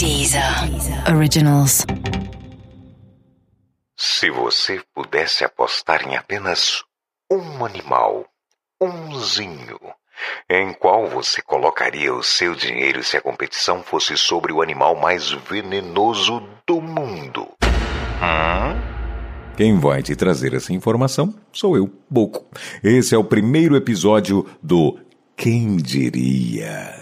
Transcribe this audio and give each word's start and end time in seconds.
Deezer 0.00 0.42
Originals. 1.14 1.84
Se 3.98 4.30
você 4.30 4.80
pudesse 4.94 5.44
apostar 5.44 6.08
em 6.08 6.16
apenas 6.16 6.82
um 7.30 7.62
animal, 7.66 8.24
umzinho, 8.80 9.78
em 10.48 10.72
qual 10.72 11.06
você 11.06 11.42
colocaria 11.42 12.14
o 12.14 12.22
seu 12.22 12.54
dinheiro 12.54 13.04
se 13.04 13.18
a 13.18 13.20
competição 13.20 13.82
fosse 13.82 14.16
sobre 14.16 14.54
o 14.54 14.62
animal 14.62 14.96
mais 14.96 15.32
venenoso 15.32 16.42
do 16.66 16.80
mundo? 16.80 17.48
Hum? 18.22 18.80
Quem 19.54 19.78
vai 19.78 20.02
te 20.02 20.16
trazer 20.16 20.54
essa 20.54 20.72
informação 20.72 21.34
sou 21.52 21.76
eu, 21.76 21.92
Boco. 22.08 22.46
Esse 22.82 23.14
é 23.14 23.18
o 23.18 23.24
primeiro 23.24 23.76
episódio 23.76 24.46
do 24.62 24.98
Quem 25.36 25.76
Diria. 25.76 26.99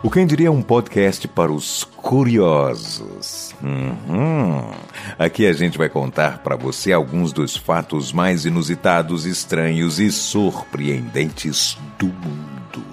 O 0.00 0.08
Quem 0.08 0.24
Diria 0.24 0.46
é 0.46 0.50
um 0.50 0.62
podcast 0.62 1.26
para 1.26 1.50
os 1.50 1.82
curiosos. 1.82 3.52
Uhum. 3.60 4.70
Aqui 5.18 5.44
a 5.44 5.52
gente 5.52 5.76
vai 5.76 5.88
contar 5.88 6.38
para 6.38 6.54
você 6.54 6.92
alguns 6.92 7.32
dos 7.32 7.56
fatos 7.56 8.12
mais 8.12 8.44
inusitados, 8.44 9.26
estranhos 9.26 9.98
e 9.98 10.12
surpreendentes 10.12 11.76
do 11.98 12.06
mundo. 12.06 12.84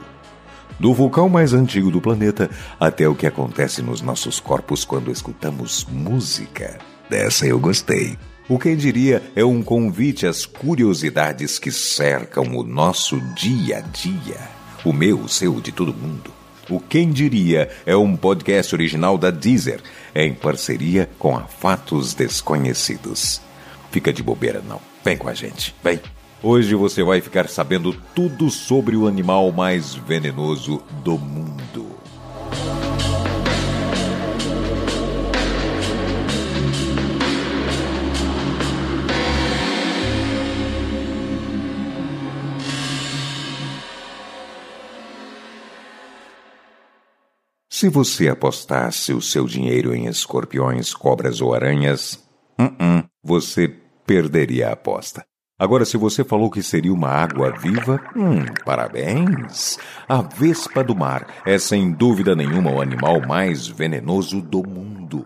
Do 0.80 0.96
vulcão 0.96 1.30
mais 1.30 1.54
antigo 1.54 1.92
do 1.92 2.02
planeta 2.02 2.50
até 2.80 3.08
o 3.08 3.14
que 3.14 3.28
acontece 3.28 3.84
nos 3.84 4.02
nossos 4.02 4.40
corpos 4.40 4.84
quando 4.84 5.12
escutamos 5.12 5.86
música. 5.86 6.80
Dessa 7.08 7.46
eu 7.46 7.60
gostei. 7.60 8.18
O 8.50 8.58
Quem 8.58 8.76
Diria 8.76 9.22
é 9.36 9.46
um 9.46 9.62
convite 9.62 10.26
às 10.26 10.44
curiosidades 10.48 11.60
que 11.60 11.72
cercam 11.72 12.46
o 12.58 12.64
nosso 12.64 13.22
dia 13.36 13.78
a 13.78 13.82
dia. 13.82 14.40
O 14.84 14.92
meu, 14.92 15.20
o 15.20 15.30
seu, 15.30 15.62
de 15.62 15.72
todo 15.72 15.94
mundo. 15.94 16.45
O 16.70 16.80
Quem 16.80 17.12
Diria 17.12 17.70
é 17.86 17.96
um 17.96 18.16
podcast 18.16 18.74
original 18.74 19.18
da 19.18 19.30
Deezer, 19.30 19.82
em 20.16 20.34
parceria 20.34 21.10
com 21.20 21.38
a 21.38 21.42
Fatos 21.42 22.14
Desconhecidos. 22.14 23.40
Fica 23.92 24.12
de 24.12 24.24
bobeira 24.24 24.62
não, 24.68 24.82
vem 25.04 25.16
com 25.16 25.30
a 25.30 25.34
gente, 25.34 25.76
vem. 25.84 26.00
Hoje 26.42 26.76
você 26.76 27.04
vai 27.04 27.22
ficar 27.22 27.48
sabendo 27.48 27.94
tudo 28.14 28.50
sobre 28.50 28.96
o 28.96 29.08
animal 29.08 29.52
mais 29.52 29.96
venenoso 29.96 30.82
do 31.04 31.18
mundo. 31.18 31.95
Se 47.86 47.90
você 47.90 48.30
apostasse 48.30 49.14
o 49.14 49.22
seu 49.22 49.46
dinheiro 49.46 49.94
em 49.94 50.08
escorpiões, 50.08 50.92
cobras 50.92 51.40
ou 51.40 51.54
aranhas, 51.54 52.16
uh 52.60 52.64
-uh, 52.64 53.06
você 53.24 53.72
perderia 54.08 54.70
a 54.70 54.74
aposta. 54.74 55.24
Agora, 55.60 55.86
se 55.86 55.96
você 55.96 56.24
falou 56.24 56.50
que 56.50 56.64
seria 56.64 56.92
uma 56.92 57.10
água 57.10 57.52
viva, 57.52 58.02
hum, 58.16 58.44
parabéns! 58.66 59.78
A 60.10 60.24
vespa 60.24 60.84
do 60.84 60.96
mar 60.96 61.28
é 61.46 61.60
sem 61.60 61.92
dúvida 61.92 62.36
nenhuma 62.36 62.72
o 62.72 62.82
animal 62.82 63.22
mais 63.22 63.68
venenoso 63.68 64.42
do 64.42 64.68
mundo. 64.68 65.24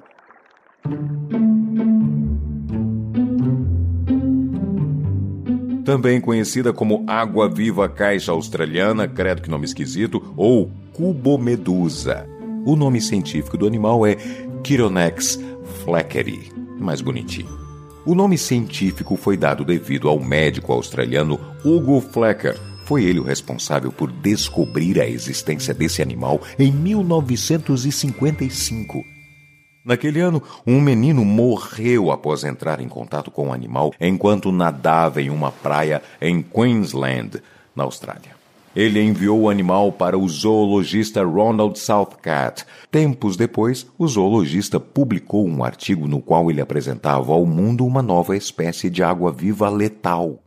Também 5.86 6.20
conhecida 6.20 6.73
como 6.73 7.06
água-viva 7.08 7.88
caixa 7.88 8.34
australiana, 8.34 9.08
credo 9.08 9.42
que 9.42 9.50
nome 9.50 9.64
esquisito, 9.64 10.34
ou 10.36 10.70
cubomedusa. 10.92 12.28
O 12.66 12.76
nome 12.76 13.00
científico 13.00 13.58
do 13.58 13.66
animal 13.66 14.06
é 14.06 14.17
Chironex 14.66 15.39
fleckeri, 15.83 16.52
mais 16.80 17.02
bonitinho. 17.02 17.58
O 18.06 18.14
nome 18.16 18.38
científico 18.38 19.16
foi 19.16 19.38
dado 19.38 19.66
devido 19.66 20.10
ao 20.10 20.20
médico 20.20 20.73
australiano 20.73 21.39
Hugo 21.64 22.02
Flecker. 22.02 22.60
Foi 22.86 23.04
ele 23.04 23.20
o 23.20 23.23
responsável 23.23 23.92
por 23.92 24.11
descobrir 24.11 25.00
a 25.00 25.08
existência 25.08 25.72
desse 25.73 26.02
animal 26.02 26.42
em 26.58 26.72
1955. 26.72 29.04
Naquele 29.86 30.20
ano, 30.20 30.42
um 30.66 30.82
menino 30.82 31.23
morreu 31.23 32.12
após 32.12 32.44
entrar 32.44 32.82
em 32.82 32.88
contato 32.88 33.30
com 33.32 33.50
o 33.50 33.54
animal 33.54 33.94
enquanto 34.00 34.52
nadava 34.52 35.22
em 35.22 35.30
uma 35.30 35.52
praia 35.52 36.02
em 36.22 36.42
Queensland, 36.42 37.44
na 37.76 37.83
Austrália. 37.83 38.39
Ele 38.80 39.04
enviou 39.04 39.42
o 39.42 39.50
animal 39.50 39.92
para 39.92 40.17
o 40.17 40.26
zoologista 40.30 41.22
Ronald 41.22 41.78
Southcat. 41.78 42.66
Tempos 42.90 43.36
depois, 43.36 43.86
o 43.98 44.08
zoologista 44.08 44.80
publicou 44.80 45.45
um 45.45 45.66
artigo 45.66 46.08
no 46.08 46.22
qual 46.22 46.50
ele 46.50 46.62
apresentava 46.62 47.34
ao 47.34 47.45
mundo 47.45 47.86
uma 47.86 48.02
nova 48.02 48.38
espécie 48.38 48.89
de 48.89 49.04
água-viva 49.04 49.68
letal. 49.68 50.42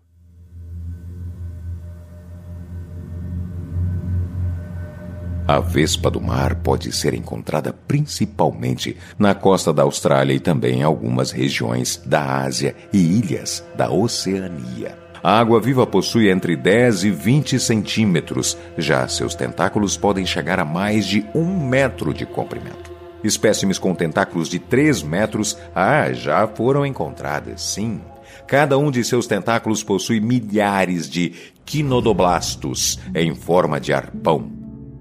A 5.47 5.60
vespa 5.60 6.10
do 6.10 6.19
mar 6.19 6.54
pode 6.54 6.91
ser 6.91 7.12
encontrada 7.12 7.71
principalmente 7.87 8.97
na 9.19 9.34
costa 9.34 9.75
da 9.75 9.82
Austrália 9.82 10.32
e 10.32 10.41
também 10.41 10.78
em 10.78 10.82
algumas 10.82 11.32
regiões 11.32 12.03
da 12.06 12.44
Ásia 12.44 12.75
e 12.94 12.98
ilhas 12.98 13.62
da 13.76 13.92
Oceania. 13.92 15.11
A 15.22 15.38
água-viva 15.38 15.87
possui 15.87 16.28
entre 16.28 16.56
10 16.56 17.05
e 17.05 17.10
20 17.10 17.60
centímetros, 17.60 18.59
já 18.77 19.06
seus 19.06 19.37
tentáculos 19.37 19.97
podem 19.97 20.27
chegar 20.27 20.59
a 20.59 20.65
mais 20.65 21.06
de 21.06 21.25
um 21.33 21.65
metro 21.69 22.12
de 22.12 22.27
comprimento. 22.27 22.91
Espécimes 23.22 23.78
com 23.78 23.94
tentáculos 23.94 24.49
de 24.49 24.59
3 24.59 25.03
metros 25.05 25.56
ah, 25.72 26.12
já 26.12 26.49
foram 26.49 26.84
encontradas, 26.84 27.62
sim. 27.62 28.00
Cada 28.49 28.77
um 28.77 28.91
de 28.91 29.05
seus 29.05 29.28
tentáculos 29.28 29.84
possui 29.84 30.19
milhares 30.19 31.09
de 31.09 31.33
quinodoblastos 31.65 32.99
em 33.15 33.33
forma 33.33 33.78
de 33.78 33.93
arpão. 33.93 34.50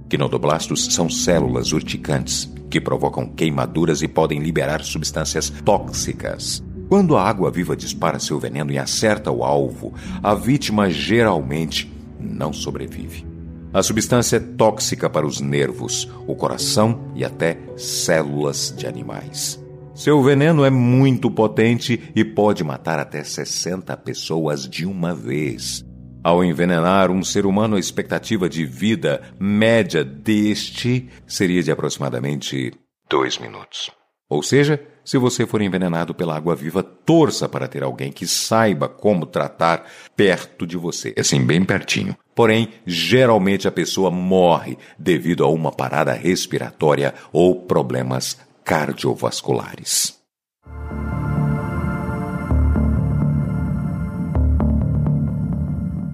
Quinodoblastos 0.08 0.94
são 0.94 1.10
células 1.10 1.72
urticantes 1.72 2.52
que 2.70 2.80
provocam 2.80 3.28
queimaduras 3.28 4.04
e 4.04 4.08
podem 4.08 4.40
liberar 4.40 4.84
substâncias 4.84 5.50
tóxicas. 5.66 6.64
Quando 6.92 7.16
a 7.16 7.24
água-viva 7.24 7.74
dispara 7.74 8.20
seu 8.20 8.38
veneno 8.38 8.70
e 8.70 8.78
acerta 8.78 9.32
o 9.32 9.46
alvo, 9.46 9.94
a 10.22 10.36
vítima 10.36 10.90
geralmente 10.90 11.90
não 12.20 12.52
sobrevive. 12.52 13.26
A 13.74 13.82
substância 13.82 14.36
é 14.36 14.40
tóxica 14.42 15.10
para 15.10 15.26
os 15.26 15.40
nervos, 15.40 16.12
o 16.28 16.36
coração 16.36 17.10
e 17.16 17.24
até 17.24 17.58
células 17.78 18.76
de 18.76 18.88
animais. 18.88 19.58
Seu 19.96 20.22
veneno 20.22 20.66
é 20.66 20.70
muito 20.70 21.32
potente 21.32 22.12
e 22.14 22.26
pode 22.26 22.62
matar 22.62 23.00
até 23.00 23.24
60 23.24 23.96
pessoas 23.96 24.68
de 24.68 24.86
uma 24.86 25.16
vez. 25.16 25.86
Ao 26.22 26.44
envenenar 26.44 27.10
um 27.10 27.24
ser 27.24 27.46
humano, 27.46 27.78
a 27.78 27.80
expectativa 27.80 28.50
de 28.50 28.66
vida 28.66 29.22
média 29.40 30.04
deste 30.04 31.08
seria 31.26 31.64
de 31.64 31.72
aproximadamente 31.72 32.74
dois 33.10 33.38
minutos. 33.38 33.90
Ou 34.32 34.44
seja, 34.44 34.82
se 35.12 35.18
você 35.18 35.46
for 35.46 35.62
envenenado 35.62 36.16
pela 36.16 36.38
água 36.38 36.56
viva, 36.56 36.82
torça 36.82 37.50
para 37.50 37.68
ter 37.68 37.84
alguém 37.84 38.14
que 38.14 38.26
saiba 38.26 38.88
como 38.88 39.26
tratar 39.26 39.86
perto 40.16 40.66
de 40.66 40.78
você, 40.78 41.14
assim, 41.20 41.46
bem 41.46 41.66
pertinho. 41.66 42.16
Porém, 42.34 42.70
geralmente 42.86 43.68
a 43.68 43.72
pessoa 43.74 44.10
morre 44.10 44.78
devido 44.98 45.44
a 45.44 45.50
uma 45.50 45.70
parada 45.70 46.14
respiratória 46.14 47.14
ou 47.30 47.54
problemas 47.54 48.40
cardiovasculares. 48.64 50.21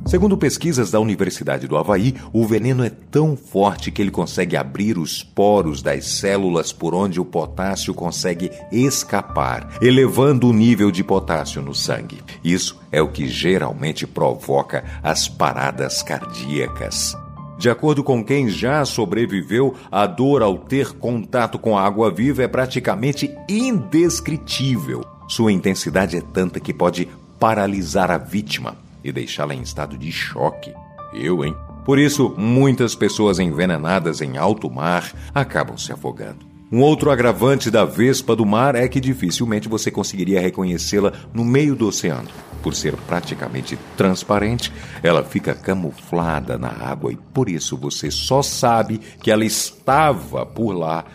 Segundo 0.08 0.38
pesquisas 0.38 0.90
da 0.90 1.02
Universidade 1.02 1.68
do 1.68 1.76
Havaí, 1.76 2.16
o 2.32 2.48
veneno 2.48 2.82
é 2.82 2.90
tão 2.90 3.36
forte 3.36 3.92
que 3.92 4.02
ele 4.02 4.10
consegue 4.10 4.56
abrir 4.56 4.98
os 4.98 5.22
poros 5.22 5.82
das 5.82 6.06
células 6.06 6.72
por 6.72 6.96
onde 6.96 7.20
o 7.20 7.26
potássio 7.26 7.94
consegue 7.94 8.50
escapar, 8.72 9.78
elevando 9.82 10.48
o 10.48 10.54
nível 10.54 10.92
de 10.92 11.04
potássio 11.04 11.62
no 11.62 11.76
sangue. 11.76 12.24
Isso 12.42 12.80
é 12.90 13.02
o 13.02 13.10
que 13.10 13.28
geralmente 13.28 14.08
provoca 14.08 14.86
as 15.04 15.28
paradas 15.28 16.02
cardíacas. 16.02 17.14
De 17.60 17.70
acordo 17.70 18.02
com 18.02 18.24
quem 18.24 18.48
já 18.48 18.86
sobreviveu, 18.86 19.76
a 19.92 20.08
dor 20.08 20.42
ao 20.42 20.58
ter 20.58 20.94
contato 20.94 21.60
com 21.60 21.78
a 21.78 21.84
água 21.84 22.10
viva 22.10 22.44
é 22.44 22.48
praticamente 22.48 23.30
indescritível. 23.50 25.04
Sua 25.28 25.52
intensidade 25.52 26.16
é 26.16 26.22
tanta 26.22 26.62
que 26.62 26.74
pode 26.74 27.10
paralisar 27.38 28.10
a 28.10 28.18
vítima 28.18 28.87
e 29.08 29.12
deixá-la 29.12 29.56
em 29.56 29.62
estado 29.62 29.98
de 29.98 30.12
choque. 30.12 30.74
Eu, 31.14 31.44
hein? 31.44 31.56
Por 31.86 31.98
isso, 31.98 32.34
muitas 32.38 32.96
pessoas 32.96 33.40
envenenadas 33.40 34.22
em 34.22 34.38
alto 34.38 34.70
mar 34.70 35.12
acabam 35.34 35.78
se 35.78 35.92
afogando. 35.92 36.46
Um 36.70 36.82
outro 36.82 37.10
agravante 37.10 37.72
da 37.72 37.86
vespa 37.86 38.36
do 38.36 38.46
mar 38.46 38.76
é 38.76 38.90
que 38.90 39.00
dificilmente 39.00 39.70
você 39.70 39.90
conseguiria 39.90 40.42
reconhecê-la 40.42 41.14
no 41.34 41.46
meio 41.46 41.76
do 41.76 41.88
oceano. 41.88 42.28
Por 42.62 42.76
ser 42.76 42.98
praticamente 43.08 43.80
transparente, 43.96 44.74
ela 45.02 45.24
fica 45.24 45.56
camuflada 45.56 46.58
na 46.58 46.68
água 46.68 47.14
e 47.14 47.16
por 47.16 47.48
isso 47.48 47.78
você 47.78 48.12
só 48.12 48.42
sabe 48.42 48.98
que 48.98 49.32
ela 49.32 49.46
estava 49.46 50.46
por 50.46 50.74
lá 50.74 51.06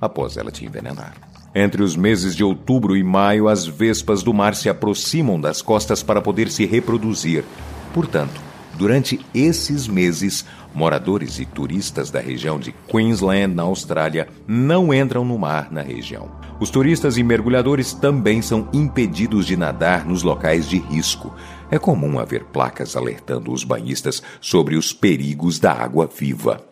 após 0.00 0.38
ela 0.38 0.50
te 0.50 0.64
envenenar. 0.64 1.31
Entre 1.54 1.82
os 1.82 1.94
meses 1.94 2.34
de 2.34 2.42
outubro 2.42 2.96
e 2.96 3.04
maio, 3.04 3.46
as 3.46 3.66
vespas 3.66 4.22
do 4.22 4.32
mar 4.32 4.54
se 4.54 4.70
aproximam 4.70 5.38
das 5.38 5.60
costas 5.60 6.02
para 6.02 6.22
poder 6.22 6.50
se 6.50 6.64
reproduzir. 6.64 7.44
Portanto, 7.92 8.40
durante 8.78 9.20
esses 9.34 9.86
meses, 9.86 10.46
moradores 10.74 11.38
e 11.38 11.44
turistas 11.44 12.10
da 12.10 12.20
região 12.20 12.58
de 12.58 12.72
Queensland, 12.88 13.54
na 13.54 13.64
Austrália, 13.64 14.28
não 14.46 14.94
entram 14.94 15.26
no 15.26 15.38
mar 15.38 15.70
na 15.70 15.82
região. 15.82 16.30
Os 16.58 16.70
turistas 16.70 17.18
e 17.18 17.22
mergulhadores 17.22 17.92
também 17.92 18.40
são 18.40 18.68
impedidos 18.72 19.44
de 19.44 19.54
nadar 19.54 20.06
nos 20.06 20.22
locais 20.22 20.66
de 20.66 20.78
risco. 20.78 21.34
É 21.70 21.78
comum 21.78 22.18
haver 22.18 22.44
placas 22.44 22.96
alertando 22.96 23.52
os 23.52 23.62
banhistas 23.62 24.22
sobre 24.40 24.74
os 24.74 24.90
perigos 24.92 25.58
da 25.58 25.72
água 25.72 26.06
viva. 26.06 26.71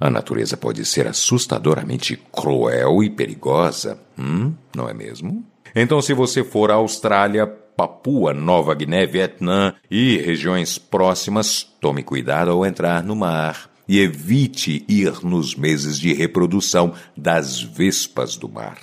A 0.00 0.08
natureza 0.08 0.56
pode 0.56 0.82
ser 0.86 1.06
assustadoramente 1.06 2.16
cruel 2.32 3.04
e 3.04 3.10
perigosa, 3.10 4.00
hum, 4.18 4.54
não 4.74 4.88
é 4.88 4.94
mesmo? 4.94 5.44
Então, 5.76 6.00
se 6.00 6.14
você 6.14 6.42
for 6.42 6.70
à 6.70 6.74
Austrália, 6.74 7.46
Papua 7.46 8.32
Nova 8.32 8.74
Guiné, 8.74 9.04
Vietnã 9.04 9.74
e 9.90 10.16
regiões 10.16 10.78
próximas, 10.78 11.62
tome 11.80 12.02
cuidado 12.02 12.50
ao 12.50 12.64
entrar 12.64 13.02
no 13.02 13.14
mar 13.14 13.70
e 13.86 14.00
evite 14.00 14.84
ir 14.88 15.22
nos 15.22 15.54
meses 15.54 15.98
de 15.98 16.14
reprodução 16.14 16.94
das 17.14 17.60
vespas 17.60 18.36
do 18.36 18.48
mar. 18.48 18.78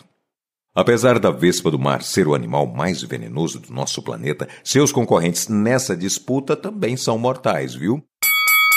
Apesar 0.75 1.17
da 1.17 1.31
vespa 1.31 1.71
do 1.71 1.79
mar 1.79 2.03
ser 2.03 2.27
o 2.27 2.35
animal 2.35 2.67
mais 2.67 3.01
venenoso 3.01 3.59
do 3.59 3.73
nosso 3.73 4.03
planeta, 4.03 4.47
seus 4.63 4.91
concorrentes 4.91 5.47
nessa 5.47 5.97
disputa 5.97 6.55
também 6.55 6.95
são 6.95 7.17
mortais, 7.17 7.73
viu? 7.73 8.03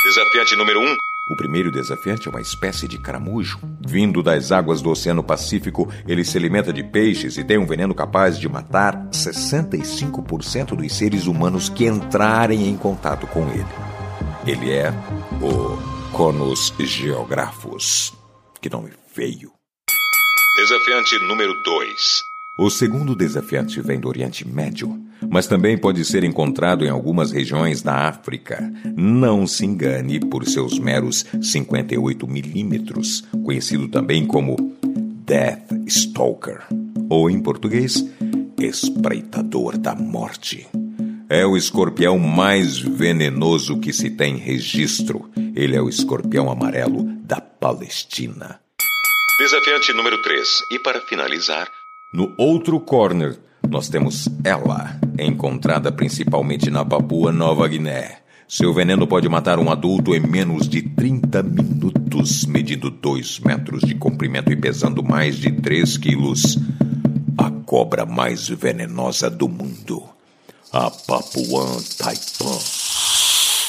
Desafiante 0.06 0.56
número 0.56 0.80
1. 0.80 0.82
Um. 0.82 1.09
O 1.30 1.36
primeiro 1.36 1.70
desafiante 1.70 2.26
é 2.26 2.30
uma 2.30 2.40
espécie 2.40 2.88
de 2.88 2.98
caramujo. 2.98 3.60
Vindo 3.86 4.20
das 4.20 4.50
águas 4.50 4.82
do 4.82 4.90
Oceano 4.90 5.22
Pacífico, 5.22 5.88
ele 6.04 6.24
se 6.24 6.36
alimenta 6.36 6.72
de 6.72 6.82
peixes 6.82 7.36
e 7.38 7.44
tem 7.44 7.56
um 7.56 7.66
veneno 7.66 7.94
capaz 7.94 8.36
de 8.36 8.48
matar 8.48 9.08
65% 9.10 10.74
dos 10.74 10.92
seres 10.92 11.28
humanos 11.28 11.68
que 11.68 11.86
entrarem 11.86 12.66
em 12.66 12.76
contato 12.76 13.28
com 13.28 13.48
ele. 13.50 13.64
Ele 14.44 14.72
é 14.72 14.90
o 15.40 15.78
Conus 16.10 16.74
geographus. 16.80 18.12
Que 18.60 18.68
nome 18.68 18.90
feio. 19.14 19.52
Desafiante 20.56 21.16
número 21.20 21.54
2. 21.62 22.29
O 22.62 22.68
segundo 22.68 23.16
desafiante 23.16 23.80
vem 23.80 23.98
do 23.98 24.06
Oriente 24.06 24.46
Médio, 24.46 24.94
mas 25.30 25.46
também 25.46 25.78
pode 25.78 26.04
ser 26.04 26.24
encontrado 26.24 26.84
em 26.84 26.90
algumas 26.90 27.32
regiões 27.32 27.80
da 27.80 28.06
África. 28.06 28.70
Não 28.94 29.46
se 29.46 29.64
engane 29.64 30.20
por 30.20 30.44
seus 30.44 30.78
meros 30.78 31.24
58 31.40 32.28
milímetros, 32.28 33.24
conhecido 33.42 33.88
também 33.88 34.26
como 34.26 34.76
Death 35.24 35.72
Stalker, 35.86 36.60
ou 37.08 37.30
em 37.30 37.40
português, 37.40 38.04
Espreitador 38.58 39.78
da 39.78 39.94
Morte. 39.94 40.68
É 41.30 41.46
o 41.46 41.56
escorpião 41.56 42.18
mais 42.18 42.78
venenoso 42.78 43.80
que 43.80 43.90
se 43.90 44.10
tem 44.10 44.36
registro. 44.36 45.30
Ele 45.56 45.76
é 45.76 45.80
o 45.80 45.88
escorpião 45.88 46.50
amarelo 46.50 47.04
da 47.24 47.40
Palestina. 47.40 48.60
Desafiante 49.38 49.94
número 49.94 50.20
3. 50.20 50.46
E 50.72 50.78
para 50.78 51.00
finalizar, 51.00 51.66
no 52.12 52.34
outro 52.36 52.80
corner, 52.80 53.38
nós 53.68 53.88
temos 53.88 54.28
ela, 54.42 54.98
encontrada 55.18 55.92
principalmente 55.92 56.70
na 56.70 56.84
Papua 56.84 57.30
Nova 57.30 57.68
Guiné. 57.68 58.18
Seu 58.48 58.74
veneno 58.74 59.06
pode 59.06 59.28
matar 59.28 59.60
um 59.60 59.70
adulto 59.70 60.12
em 60.12 60.18
menos 60.18 60.68
de 60.68 60.82
30 60.82 61.40
minutos, 61.44 62.44
medindo 62.46 62.90
2 62.90 63.38
metros 63.38 63.82
de 63.82 63.94
comprimento 63.94 64.50
e 64.50 64.56
pesando 64.56 65.04
mais 65.04 65.36
de 65.36 65.52
3 65.52 65.96
quilos. 65.98 66.58
A 67.38 67.48
cobra 67.64 68.04
mais 68.04 68.48
venenosa 68.48 69.30
do 69.30 69.48
mundo. 69.48 70.02
A 70.72 70.90
Papuan 70.90 71.80
Taipan. 71.96 72.58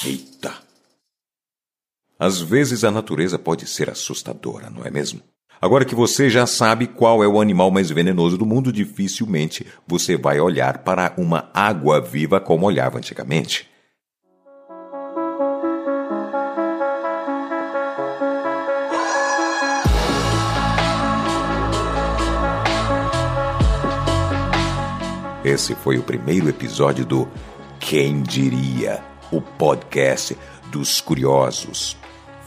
Eita! 0.03 0.51
Às 2.17 2.41
vezes 2.41 2.83
a 2.83 2.89
natureza 2.89 3.37
pode 3.37 3.67
ser 3.67 3.87
assustadora, 3.87 4.71
não 4.71 4.83
é 4.83 4.89
mesmo? 4.89 5.21
Agora 5.61 5.85
que 5.85 5.93
você 5.93 6.27
já 6.27 6.47
sabe 6.47 6.87
qual 6.87 7.23
é 7.23 7.27
o 7.27 7.39
animal 7.39 7.69
mais 7.69 7.91
venenoso 7.91 8.35
do 8.35 8.47
mundo, 8.47 8.73
dificilmente 8.73 9.63
você 9.87 10.17
vai 10.17 10.39
olhar 10.39 10.79
para 10.79 11.13
uma 11.15 11.51
água 11.53 12.01
viva 12.01 12.41
como 12.41 12.65
olhava 12.65 12.97
antigamente. 12.97 13.69
Esse 25.45 25.75
foi 25.75 25.99
o 25.99 26.03
primeiro 26.03 26.49
episódio 26.49 27.05
do 27.05 27.27
Quem 27.79 28.23
Diria, 28.23 29.03
o 29.31 29.39
podcast 29.39 30.35
dos 30.71 30.99
curiosos. 31.01 32.00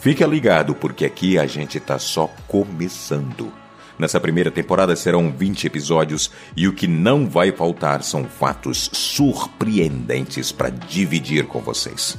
Fique 0.04 0.22
ligado, 0.26 0.74
porque 0.74 1.06
aqui 1.06 1.38
a 1.38 1.46
gente 1.46 1.78
está 1.78 1.98
só 1.98 2.26
começando. 2.46 3.50
Nessa 3.98 4.20
primeira 4.20 4.50
temporada 4.50 4.94
serão 4.94 5.32
20 5.32 5.66
episódios 5.66 6.30
e 6.54 6.68
o 6.68 6.74
que 6.74 6.86
não 6.86 7.26
vai 7.26 7.50
faltar 7.50 8.02
são 8.02 8.24
fatos 8.24 8.90
surpreendentes 8.92 10.52
para 10.52 10.68
dividir 10.68 11.46
com 11.46 11.62
vocês. 11.62 12.18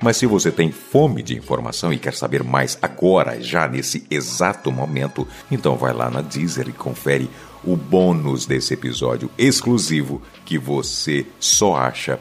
Mas 0.00 0.16
se 0.16 0.24
você 0.24 0.50
tem 0.50 0.72
fome 0.72 1.22
de 1.22 1.36
informação 1.36 1.92
e 1.92 1.98
quer 1.98 2.14
saber 2.14 2.42
mais 2.42 2.78
agora, 2.80 3.38
já 3.38 3.68
nesse 3.68 4.06
exato 4.10 4.72
momento, 4.72 5.28
então 5.50 5.76
vai 5.76 5.92
lá 5.92 6.08
na 6.08 6.22
Deezer 6.22 6.70
e 6.70 6.72
confere 6.72 7.28
o 7.62 7.76
bônus 7.76 8.46
desse 8.46 8.72
episódio 8.72 9.30
exclusivo 9.36 10.22
que 10.46 10.56
você 10.56 11.26
só 11.38 11.76
acha 11.76 12.18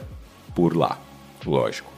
por 0.53 0.75
lá. 0.75 0.99
Lógico. 1.45 1.94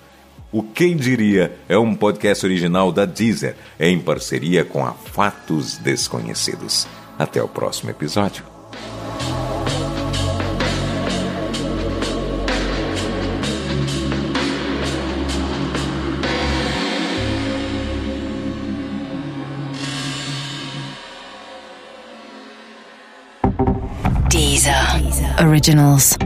O 0.52 0.64
Quem 0.64 0.96
Diria 0.96 1.58
é 1.68 1.78
um 1.78 1.94
podcast 1.94 2.46
original 2.46 2.92
da 2.92 3.06
Deezer, 3.06 3.56
em 3.78 4.00
parceria 4.00 4.64
com 4.64 4.86
a 4.86 4.94
Fatos 4.94 5.78
Desconhecidos. 5.78 6.88
Até 7.20 7.44
o 7.44 7.48
próximo 7.50 7.90
episódio. 7.90 8.46
Deezer. 24.30 25.46
Originals. 25.46 26.18